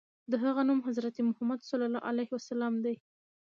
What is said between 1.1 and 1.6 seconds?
محمد